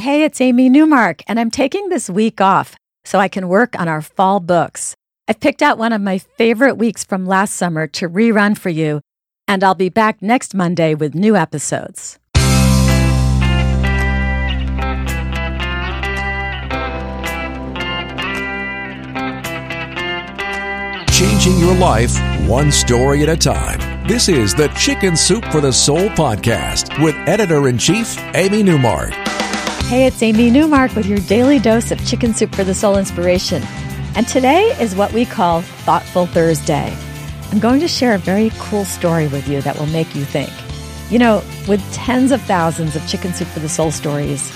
Hey, 0.00 0.24
it's 0.24 0.40
Amy 0.40 0.70
Newmark, 0.70 1.20
and 1.28 1.38
I'm 1.38 1.50
taking 1.50 1.90
this 1.90 2.08
week 2.08 2.40
off 2.40 2.74
so 3.04 3.18
I 3.18 3.28
can 3.28 3.48
work 3.48 3.78
on 3.78 3.86
our 3.86 4.00
fall 4.00 4.40
books. 4.40 4.94
I've 5.28 5.40
picked 5.40 5.60
out 5.60 5.76
one 5.76 5.92
of 5.92 6.00
my 6.00 6.16
favorite 6.16 6.78
weeks 6.78 7.04
from 7.04 7.26
last 7.26 7.54
summer 7.54 7.86
to 7.88 8.08
rerun 8.08 8.56
for 8.56 8.70
you, 8.70 9.02
and 9.46 9.62
I'll 9.62 9.74
be 9.74 9.90
back 9.90 10.22
next 10.22 10.54
Monday 10.54 10.94
with 10.94 11.14
new 11.14 11.36
episodes. 11.36 12.18
Changing 21.12 21.58
your 21.58 21.74
life 21.74 22.18
one 22.48 22.72
story 22.72 23.22
at 23.22 23.28
a 23.28 23.36
time. 23.36 24.08
This 24.08 24.30
is 24.30 24.54
the 24.54 24.68
Chicken 24.68 25.14
Soup 25.14 25.44
for 25.52 25.60
the 25.60 25.74
Soul 25.74 26.08
podcast 26.08 27.04
with 27.04 27.14
editor 27.28 27.68
in 27.68 27.76
chief, 27.76 28.18
Amy 28.34 28.62
Newmark. 28.62 29.12
Hey, 29.90 30.06
it's 30.06 30.22
Amy 30.22 30.52
Newmark 30.52 30.94
with 30.94 31.06
your 31.06 31.18
daily 31.18 31.58
dose 31.58 31.90
of 31.90 32.06
Chicken 32.06 32.32
Soup 32.32 32.54
for 32.54 32.62
the 32.62 32.74
Soul 32.74 32.96
inspiration. 32.96 33.60
And 34.14 34.24
today 34.28 34.66
is 34.80 34.94
what 34.94 35.12
we 35.12 35.26
call 35.26 35.62
Thoughtful 35.62 36.26
Thursday. 36.26 36.96
I'm 37.50 37.58
going 37.58 37.80
to 37.80 37.88
share 37.88 38.14
a 38.14 38.18
very 38.18 38.52
cool 38.60 38.84
story 38.84 39.26
with 39.26 39.48
you 39.48 39.60
that 39.62 39.76
will 39.76 39.86
make 39.86 40.14
you 40.14 40.24
think. 40.24 40.52
You 41.10 41.18
know, 41.18 41.42
with 41.66 41.82
tens 41.92 42.30
of 42.30 42.40
thousands 42.42 42.94
of 42.94 43.04
Chicken 43.08 43.32
Soup 43.34 43.48
for 43.48 43.58
the 43.58 43.68
Soul 43.68 43.90
stories, 43.90 44.48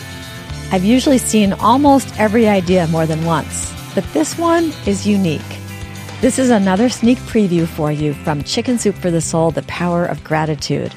I've 0.71 0.85
usually 0.85 1.19
seen 1.19 1.53
almost 1.55 2.17
every 2.17 2.47
idea 2.47 2.87
more 2.87 3.05
than 3.05 3.25
once, 3.25 3.73
but 3.93 4.05
this 4.13 4.39
one 4.39 4.73
is 4.87 5.05
unique. 5.05 5.43
This 6.21 6.39
is 6.39 6.51
another 6.51 6.89
sneak 6.89 7.19
preview 7.19 7.67
for 7.67 7.91
you 7.91 8.15
from 8.15 8.45
Chicken 8.45 8.79
Soup 8.79 8.95
for 8.95 9.11
the 9.11 9.21
Soul 9.21 9.51
The 9.51 9.63
Power 9.63 10.05
of 10.05 10.23
Gratitude. 10.23 10.95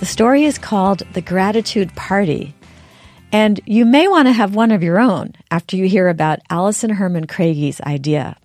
The 0.00 0.06
story 0.06 0.44
is 0.44 0.56
called 0.56 1.02
The 1.12 1.20
Gratitude 1.20 1.94
Party 1.96 2.54
and 3.34 3.58
you 3.66 3.84
may 3.84 4.06
want 4.06 4.28
to 4.28 4.32
have 4.32 4.54
one 4.54 4.70
of 4.70 4.84
your 4.84 5.00
own 5.00 5.32
after 5.50 5.74
you 5.76 5.88
hear 5.88 6.08
about 6.08 6.38
Allison 6.50 6.90
Herman 6.90 7.26
Craigie's 7.26 7.80
idea. 7.80 8.36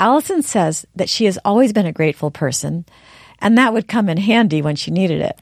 Allison 0.00 0.40
says 0.40 0.86
that 0.96 1.10
she 1.10 1.26
has 1.26 1.38
always 1.44 1.74
been 1.74 1.84
a 1.84 1.92
grateful 1.92 2.30
person, 2.30 2.86
and 3.40 3.58
that 3.58 3.74
would 3.74 3.86
come 3.86 4.08
in 4.08 4.16
handy 4.16 4.62
when 4.62 4.74
she 4.74 4.90
needed 4.90 5.20
it. 5.20 5.38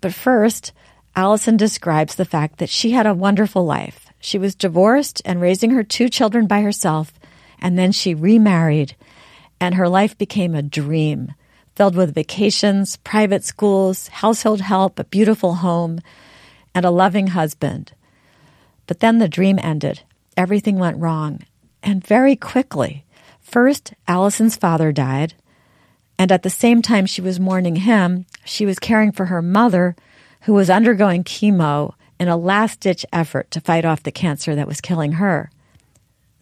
But 0.00 0.14
first, 0.14 0.72
Allison 1.14 1.58
describes 1.58 2.14
the 2.14 2.24
fact 2.24 2.60
that 2.60 2.70
she 2.70 2.92
had 2.92 3.06
a 3.06 3.12
wonderful 3.12 3.66
life. 3.66 4.06
She 4.20 4.38
was 4.38 4.54
divorced 4.54 5.20
and 5.26 5.38
raising 5.38 5.72
her 5.72 5.84
two 5.84 6.08
children 6.08 6.46
by 6.46 6.62
herself, 6.62 7.12
and 7.60 7.78
then 7.78 7.92
she 7.92 8.14
remarried, 8.14 8.96
and 9.60 9.74
her 9.74 9.86
life 9.86 10.16
became 10.16 10.54
a 10.54 10.62
dream 10.62 11.34
filled 11.76 11.96
with 11.96 12.14
vacations, 12.14 12.96
private 12.96 13.44
schools, 13.44 14.08
household 14.08 14.62
help, 14.62 14.98
a 14.98 15.04
beautiful 15.04 15.56
home 15.56 16.00
and 16.74 16.84
a 16.84 16.90
loving 16.90 17.28
husband. 17.28 17.92
But 18.86 19.00
then 19.00 19.18
the 19.18 19.28
dream 19.28 19.58
ended. 19.62 20.02
Everything 20.36 20.78
went 20.78 20.98
wrong. 20.98 21.40
And 21.82 22.06
very 22.06 22.36
quickly. 22.36 23.04
First, 23.40 23.94
Allison's 24.08 24.56
father 24.56 24.92
died. 24.92 25.34
And 26.18 26.30
at 26.30 26.42
the 26.42 26.50
same 26.50 26.82
time 26.82 27.06
she 27.06 27.20
was 27.20 27.40
mourning 27.40 27.76
him, 27.76 28.26
she 28.44 28.66
was 28.66 28.78
caring 28.78 29.12
for 29.12 29.26
her 29.26 29.42
mother, 29.42 29.96
who 30.42 30.52
was 30.52 30.70
undergoing 30.70 31.24
chemo 31.24 31.94
in 32.18 32.28
a 32.28 32.36
last 32.36 32.80
ditch 32.80 33.04
effort 33.12 33.50
to 33.50 33.60
fight 33.60 33.84
off 33.84 34.02
the 34.02 34.12
cancer 34.12 34.54
that 34.54 34.68
was 34.68 34.80
killing 34.80 35.12
her. 35.12 35.50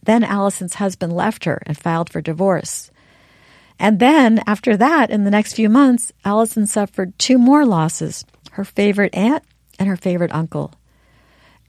Then 0.02 0.24
Allison's 0.24 0.74
husband 0.74 1.14
left 1.14 1.44
her 1.44 1.62
and 1.66 1.76
filed 1.76 2.10
for 2.10 2.20
divorce. 2.20 2.90
And 3.78 3.98
then, 3.98 4.42
after 4.46 4.76
that, 4.76 5.10
in 5.10 5.24
the 5.24 5.30
next 5.30 5.54
few 5.54 5.70
months, 5.70 6.12
Allison 6.24 6.66
suffered 6.66 7.18
two 7.18 7.38
more 7.38 7.64
losses 7.64 8.24
her 8.52 8.64
favorite 8.64 9.14
aunt 9.14 9.44
and 9.80 9.88
her 9.88 9.96
favorite 9.96 10.32
uncle. 10.32 10.72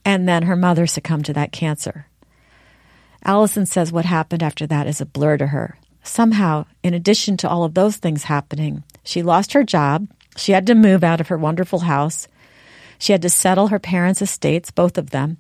And 0.06 0.28
then 0.28 0.44
her 0.44 0.56
mother 0.56 0.86
succumbed 0.86 1.26
to 1.26 1.34
that 1.34 1.52
cancer. 1.52 2.08
Allison 3.24 3.66
says 3.66 3.92
what 3.92 4.06
happened 4.06 4.44
after 4.44 4.68
that 4.68 4.86
is 4.86 5.00
a 5.00 5.06
blur 5.06 5.38
to 5.38 5.48
her. 5.48 5.78
Somehow, 6.04 6.66
in 6.84 6.94
addition 6.94 7.38
to 7.38 7.50
all 7.50 7.64
of 7.64 7.74
those 7.74 7.98
things 7.98 8.24
happening, 8.24 8.84
she 9.04 9.24
lost 9.24 9.54
her 9.54 9.64
job. 9.64 10.08
She 10.36 10.52
had 10.52 10.68
to 10.68 10.76
move 10.76 11.04
out 11.04 11.22
of 11.22 11.28
her 11.30 11.38
wonderful 11.38 11.80
house. 11.80 12.28
She 13.00 13.12
had 13.12 13.22
to 13.22 13.30
settle 13.30 13.68
her 13.68 13.80
parents' 13.80 14.22
estates, 14.22 14.72
both 14.72 14.98
of 14.98 15.12
them. 15.12 15.38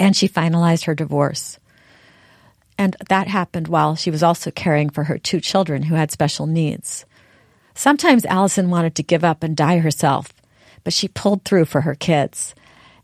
And 0.00 0.16
she 0.16 0.28
finalized 0.28 0.86
her 0.86 0.94
divorce. 0.94 1.58
And 2.78 2.96
that 3.08 3.28
happened 3.28 3.68
while 3.68 3.96
she 3.96 4.10
was 4.10 4.22
also 4.22 4.50
caring 4.50 4.90
for 4.90 5.04
her 5.04 5.18
two 5.18 5.40
children 5.40 5.84
who 5.84 5.94
had 5.94 6.10
special 6.10 6.46
needs. 6.46 7.04
Sometimes 7.74 8.24
Allison 8.24 8.70
wanted 8.70 8.94
to 8.96 9.02
give 9.02 9.24
up 9.24 9.42
and 9.42 9.56
die 9.56 9.78
herself, 9.78 10.32
but 10.86 10.92
she 10.92 11.08
pulled 11.08 11.42
through 11.42 11.64
for 11.64 11.80
her 11.80 11.96
kids. 11.96 12.54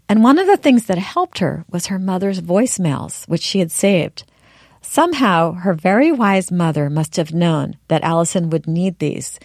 And 0.08 0.22
one 0.22 0.38
of 0.38 0.46
the 0.46 0.56
things 0.56 0.86
that 0.86 0.98
helped 0.98 1.40
her 1.40 1.64
was 1.68 1.86
her 1.86 1.98
mother's 1.98 2.40
voicemails, 2.40 3.26
which 3.26 3.42
she 3.42 3.58
had 3.58 3.72
saved. 3.72 4.22
Somehow, 4.82 5.54
her 5.54 5.74
very 5.74 6.12
wise 6.12 6.52
mother 6.52 6.88
must 6.88 7.16
have 7.16 7.34
known 7.34 7.74
that 7.88 8.04
Allison 8.04 8.50
would 8.50 8.68
need 8.68 9.00
these 9.00 9.40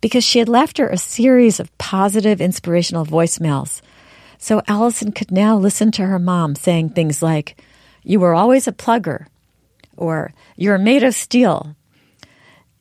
because 0.00 0.24
she 0.24 0.38
had 0.38 0.48
left 0.48 0.78
her 0.78 0.88
a 0.88 0.96
series 0.96 1.60
of 1.60 1.76
positive, 1.76 2.40
inspirational 2.40 3.04
voicemails. 3.04 3.82
So 4.38 4.62
Allison 4.66 5.12
could 5.12 5.30
now 5.30 5.54
listen 5.58 5.90
to 5.92 6.06
her 6.06 6.18
mom 6.18 6.54
saying 6.54 6.90
things 6.90 7.22
like, 7.22 7.62
You 8.02 8.20
were 8.20 8.34
always 8.34 8.66
a 8.66 8.72
plugger, 8.72 9.26
or 9.98 10.32
You're 10.56 10.78
made 10.78 11.02
of 11.02 11.14
steel. 11.14 11.76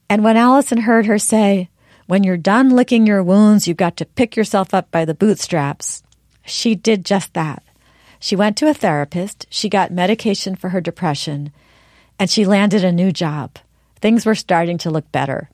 And 0.09 0.23
when 0.23 0.38
Allison 0.38 0.78
heard 0.78 1.05
her 1.05 1.19
say, 1.19 1.67
when 2.07 2.23
you're 2.23 2.38
done 2.38 2.69
licking 2.69 3.07
your 3.07 3.23
wounds, 3.23 3.67
you've 3.67 3.77
got 3.77 3.97
to 3.97 4.05
pick 4.05 4.35
yourself 4.35 4.73
up 4.73 4.91
by 4.91 5.05
the 5.05 5.16
bootstraps. 5.16 6.03
She 6.45 6.75
did 6.75 7.03
just 7.03 7.33
that. 7.33 7.63
She 8.19 8.35
went 8.35 8.57
to 8.57 8.69
a 8.69 8.73
therapist, 8.73 9.45
she 9.49 9.69
got 9.69 9.91
medication 9.91 10.55
for 10.55 10.69
her 10.69 10.81
depression, 10.81 11.51
and 12.17 12.29
she 12.29 12.45
landed 12.45 12.83
a 12.83 12.91
new 12.91 13.11
job. 13.11 13.57
Things 13.99 14.25
were 14.25 14.35
starting 14.35 14.77
to 14.79 14.89
look 14.89 15.11
better. 15.11 15.49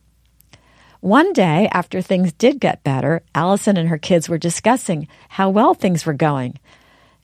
One 1.00 1.32
day, 1.32 1.68
after 1.72 2.00
things 2.00 2.32
did 2.32 2.60
get 2.60 2.84
better, 2.84 3.22
Allison 3.34 3.76
and 3.76 3.88
her 3.88 3.98
kids 3.98 4.28
were 4.28 4.38
discussing 4.38 5.08
how 5.30 5.50
well 5.50 5.74
things 5.74 6.06
were 6.06 6.12
going. 6.12 6.58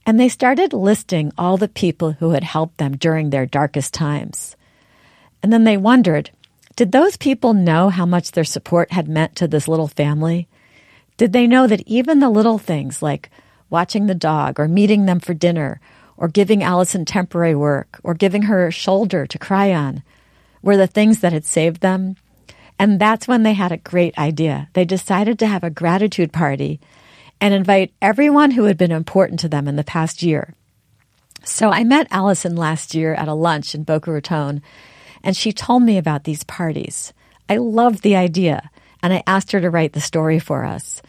And 0.04 0.18
they 0.18 0.28
started 0.28 0.72
listing 0.72 1.32
all 1.38 1.56
the 1.56 1.68
people 1.68 2.12
who 2.12 2.30
had 2.30 2.42
helped 2.42 2.78
them 2.78 2.96
during 2.96 3.30
their 3.30 3.46
darkest 3.46 3.94
times. 3.94 4.56
And 5.42 5.52
then 5.52 5.64
they 5.64 5.76
wondered 5.76 6.30
did 6.78 6.92
those 6.92 7.16
people 7.16 7.54
know 7.54 7.88
how 7.88 8.06
much 8.06 8.30
their 8.30 8.44
support 8.44 8.92
had 8.92 9.08
meant 9.08 9.34
to 9.34 9.48
this 9.48 9.66
little 9.66 9.88
family? 9.88 10.46
Did 11.16 11.32
they 11.32 11.48
know 11.48 11.66
that 11.66 11.82
even 11.88 12.20
the 12.20 12.30
little 12.30 12.56
things 12.56 13.02
like 13.02 13.30
watching 13.68 14.06
the 14.06 14.14
dog 14.14 14.60
or 14.60 14.68
meeting 14.68 15.04
them 15.04 15.18
for 15.18 15.34
dinner 15.34 15.80
or 16.16 16.28
giving 16.28 16.62
Allison 16.62 17.04
temporary 17.04 17.56
work 17.56 17.98
or 18.04 18.14
giving 18.14 18.42
her 18.42 18.68
a 18.68 18.70
shoulder 18.70 19.26
to 19.26 19.38
cry 19.40 19.74
on 19.74 20.04
were 20.62 20.76
the 20.76 20.86
things 20.86 21.18
that 21.18 21.32
had 21.32 21.44
saved 21.44 21.80
them? 21.80 22.14
And 22.78 23.00
that's 23.00 23.26
when 23.26 23.42
they 23.42 23.54
had 23.54 23.72
a 23.72 23.78
great 23.78 24.16
idea. 24.16 24.68
They 24.74 24.84
decided 24.84 25.40
to 25.40 25.48
have 25.48 25.64
a 25.64 25.70
gratitude 25.70 26.32
party 26.32 26.78
and 27.40 27.52
invite 27.52 27.92
everyone 28.00 28.52
who 28.52 28.66
had 28.66 28.78
been 28.78 28.92
important 28.92 29.40
to 29.40 29.48
them 29.48 29.66
in 29.66 29.74
the 29.74 29.82
past 29.82 30.22
year. 30.22 30.54
So 31.42 31.70
I 31.70 31.82
met 31.82 32.06
Allison 32.12 32.54
last 32.54 32.94
year 32.94 33.14
at 33.14 33.26
a 33.26 33.34
lunch 33.34 33.74
in 33.74 33.82
Boca 33.82 34.12
Raton 34.12 34.62
and 35.28 35.36
she 35.36 35.52
told 35.52 35.82
me 35.82 35.98
about 35.98 36.24
these 36.24 36.42
parties. 36.44 37.12
I 37.50 37.58
loved 37.58 38.02
the 38.02 38.16
idea, 38.16 38.70
and 39.02 39.12
I 39.12 39.22
asked 39.26 39.52
her 39.52 39.60
to 39.60 39.68
write 39.68 39.92
the 39.92 40.00
story 40.00 40.38
for 40.38 40.64
us. 40.64 41.02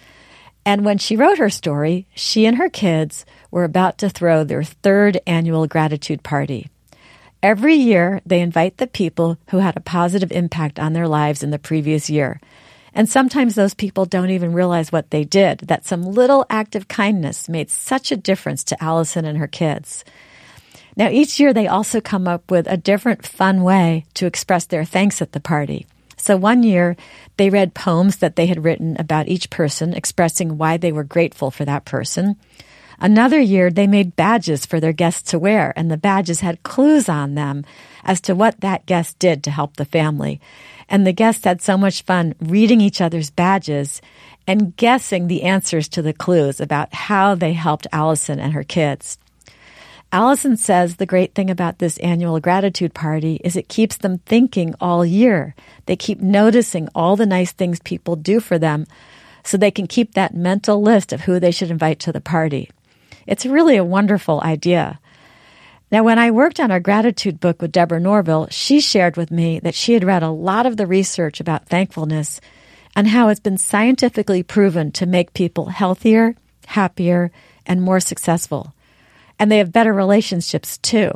And 0.66 0.84
when 0.84 0.98
she 0.98 1.16
wrote 1.16 1.38
her 1.38 1.50
story, 1.50 2.06
she 2.16 2.46
and 2.46 2.58
her 2.58 2.70
kids 2.70 3.26
were 3.50 3.64
about 3.64 3.98
to 4.00 4.10
throw 4.10 4.44
their 4.44 4.62
third 4.62 5.22
annual 5.26 5.68
gratitude 5.68 6.22
party. 6.22 6.68
Every 7.42 7.76
year, 7.76 8.20
they 8.26 8.42
invite 8.42 8.76
the 8.76 8.88
people 8.88 9.38
who 9.52 9.60
had 9.60 9.78
a 9.78 9.92
positive 9.98 10.34
impact 10.34 10.80
on 10.80 10.92
their 10.92 11.08
lives 11.08 11.42
in 11.42 11.52
the 11.52 11.58
previous 11.58 12.10
year. 12.10 12.42
And 12.94 13.08
sometimes 13.08 13.56
those 13.56 13.74
people 13.74 14.04
don't 14.04 14.32
even 14.32 14.52
realize 14.52 14.92
what 14.92 15.12
they 15.12 15.24
did, 15.24 15.60
that 15.60 15.86
some 15.86 16.04
little 16.04 16.46
act 16.50 16.76
of 16.76 16.90
kindness 16.90 17.48
made 17.48 17.70
such 17.70 18.12
a 18.12 18.18
difference 18.18 18.66
to 18.66 18.84
Allison 18.84 19.24
and 19.24 19.38
her 19.38 19.48
kids. 19.48 20.04
Now, 21.00 21.10
each 21.10 21.40
year 21.40 21.54
they 21.54 21.66
also 21.66 22.02
come 22.02 22.28
up 22.28 22.52
with 22.52 22.68
a 22.68 22.76
different 22.76 23.26
fun 23.26 23.64
way 23.64 24.04
to 24.16 24.26
express 24.26 24.66
their 24.66 24.84
thanks 24.84 25.22
at 25.22 25.32
the 25.32 25.40
party. 25.40 25.88
So 26.18 26.36
one 26.36 26.62
year 26.62 26.98
they 27.38 27.50
read 27.50 27.74
poems 27.74 28.18
that 28.18 28.36
they 28.36 28.48
had 28.48 28.66
written 28.66 28.98
about 29.00 29.30
each 29.30 29.50
person, 29.50 29.94
expressing 29.94 30.58
why 30.58 30.76
they 30.76 30.92
were 30.92 31.06
grateful 31.06 31.52
for 31.52 31.64
that 31.64 31.86
person. 31.86 32.36
Another 33.00 33.40
year 33.40 33.72
they 33.72 33.88
made 33.88 34.18
badges 34.18 34.66
for 34.66 34.82
their 34.82 34.92
guests 34.92 35.32
to 35.32 35.40
wear, 35.40 35.72
and 35.78 35.90
the 35.90 35.96
badges 35.96 36.42
had 36.42 36.64
clues 36.64 37.08
on 37.08 37.36
them 37.36 37.64
as 38.04 38.20
to 38.20 38.36
what 38.36 38.60
that 38.60 38.86
guest 38.86 39.18
did 39.20 39.42
to 39.46 39.52
help 39.52 39.78
the 39.78 39.86
family. 39.86 40.42
And 40.90 41.08
the 41.08 41.14
guests 41.14 41.46
had 41.46 41.62
so 41.62 41.78
much 41.78 42.02
fun 42.02 42.36
reading 42.42 42.82
each 42.82 43.00
other's 43.00 43.30
badges 43.30 44.02
and 44.46 44.76
guessing 44.76 45.28
the 45.28 45.44
answers 45.44 45.88
to 45.90 46.02
the 46.02 46.12
clues 46.12 46.60
about 46.60 46.94
how 46.94 47.36
they 47.36 47.54
helped 47.54 47.88
Allison 47.94 48.38
and 48.38 48.52
her 48.52 48.66
kids. 48.66 49.18
Allison 50.12 50.58
says 50.58 50.96
the 50.96 51.06
great 51.06 51.36
thing 51.36 51.52
about 51.52 51.78
this 51.78 51.98
annual 52.00 52.40
gratitude 52.40 52.96
party 52.96 53.40
is 53.44 53.56
it 53.56 53.70
keeps 53.70 53.98
them 53.98 54.18
thinking 54.26 54.74
all 54.82 55.06
year. 55.06 55.54
They 55.86 55.96
keep 55.96 56.20
noticing 56.20 56.90
all 56.96 57.16
the 57.16 57.28
nice 57.28 57.52
things 57.52 57.80
people 57.80 58.16
do 58.16 58.40
for 58.40 58.58
them 58.58 58.88
so 59.44 59.56
they 59.56 59.70
can 59.70 59.86
keep 59.86 60.14
that 60.14 60.34
mental 60.34 60.82
list 60.82 61.14
of 61.14 61.22
who 61.22 61.40
they 61.40 61.52
should 61.52 61.70
invite 61.70 62.00
to 62.00 62.12
the 62.12 62.22
party. 62.22 62.72
It's 63.28 63.46
really 63.46 63.78
a 63.78 63.84
wonderful 63.84 64.42
idea. 64.42 65.00
Now, 65.92 66.04
when 66.04 66.18
I 66.18 66.32
worked 66.32 66.60
on 66.60 66.72
our 66.72 66.80
gratitude 66.80 67.40
book 67.40 67.62
with 67.62 67.72
Deborah 67.72 68.00
Norville, 68.00 68.48
she 68.50 68.80
shared 68.80 69.16
with 69.16 69.30
me 69.30 69.60
that 69.60 69.76
she 69.76 69.94
had 69.94 70.04
read 70.04 70.24
a 70.24 70.30
lot 70.30 70.66
of 70.66 70.78
the 70.78 70.88
research 70.88 71.40
about 71.40 71.68
thankfulness 71.68 72.42
and 72.96 73.08
how 73.08 73.28
it's 73.28 73.40
been 73.40 73.58
scientifically 73.60 74.42
proven 74.42 74.92
to 74.94 75.06
make 75.06 75.34
people 75.34 75.68
healthier, 75.68 76.36
happier, 76.66 77.32
and 77.68 77.82
more 77.82 78.00
successful. 78.00 78.74
And 79.40 79.52
they 79.52 79.58
have 79.58 79.72
better 79.72 79.94
relationships 79.94 80.78
too. 80.78 81.12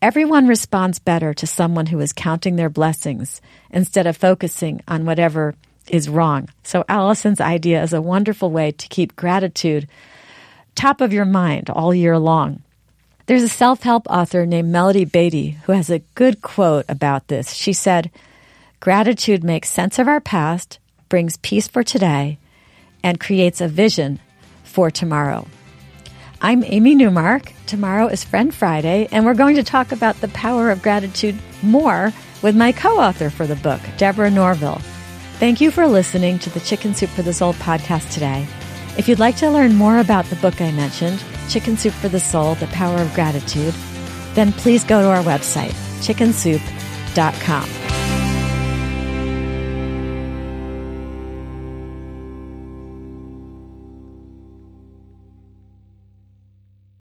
Everyone 0.00 0.46
responds 0.46 0.98
better 0.98 1.34
to 1.34 1.46
someone 1.46 1.86
who 1.86 2.00
is 2.00 2.12
counting 2.12 2.56
their 2.56 2.70
blessings 2.70 3.40
instead 3.70 4.06
of 4.06 4.16
focusing 4.16 4.80
on 4.88 5.04
whatever 5.04 5.54
is 5.88 6.08
wrong. 6.08 6.48
So, 6.62 6.84
Allison's 6.88 7.40
idea 7.40 7.82
is 7.82 7.92
a 7.92 8.02
wonderful 8.02 8.50
way 8.50 8.72
to 8.72 8.88
keep 8.88 9.16
gratitude 9.16 9.88
top 10.74 11.00
of 11.00 11.12
your 11.12 11.24
mind 11.24 11.68
all 11.68 11.92
year 11.92 12.18
long. 12.18 12.62
There's 13.26 13.42
a 13.42 13.48
self 13.48 13.82
help 13.82 14.06
author 14.08 14.46
named 14.46 14.70
Melody 14.70 15.04
Beattie 15.04 15.58
who 15.64 15.72
has 15.72 15.90
a 15.90 15.98
good 16.14 16.40
quote 16.40 16.84
about 16.88 17.28
this. 17.28 17.52
She 17.52 17.72
said, 17.72 18.10
Gratitude 18.80 19.42
makes 19.42 19.68
sense 19.68 19.98
of 19.98 20.06
our 20.06 20.20
past, 20.20 20.78
brings 21.08 21.36
peace 21.38 21.66
for 21.66 21.82
today, 21.82 22.38
and 23.02 23.18
creates 23.18 23.60
a 23.60 23.68
vision 23.68 24.20
for 24.62 24.90
tomorrow. 24.90 25.46
I'm 26.40 26.62
Amy 26.62 26.94
Newmark. 26.94 27.52
Tomorrow 27.66 28.06
is 28.06 28.22
Friend 28.22 28.54
Friday, 28.54 29.08
and 29.10 29.24
we're 29.24 29.34
going 29.34 29.56
to 29.56 29.64
talk 29.64 29.90
about 29.90 30.20
the 30.20 30.28
power 30.28 30.70
of 30.70 30.82
gratitude 30.82 31.36
more 31.62 32.12
with 32.42 32.56
my 32.56 32.70
co 32.70 33.00
author 33.00 33.28
for 33.28 33.44
the 33.44 33.56
book, 33.56 33.80
Deborah 33.96 34.30
Norville. 34.30 34.80
Thank 35.40 35.60
you 35.60 35.72
for 35.72 35.88
listening 35.88 36.38
to 36.38 36.50
the 36.50 36.60
Chicken 36.60 36.94
Soup 36.94 37.10
for 37.10 37.22
the 37.22 37.32
Soul 37.32 37.54
podcast 37.54 38.12
today. 38.12 38.46
If 38.96 39.08
you'd 39.08 39.18
like 39.18 39.36
to 39.38 39.50
learn 39.50 39.74
more 39.74 39.98
about 39.98 40.26
the 40.26 40.36
book 40.36 40.60
I 40.60 40.70
mentioned, 40.70 41.24
Chicken 41.48 41.76
Soup 41.76 41.92
for 41.94 42.08
the 42.08 42.20
Soul 42.20 42.54
The 42.54 42.68
Power 42.68 42.98
of 42.98 43.12
Gratitude, 43.14 43.74
then 44.34 44.52
please 44.52 44.84
go 44.84 45.02
to 45.02 45.08
our 45.08 45.24
website, 45.24 45.74
chickensoup.com. 46.02 47.68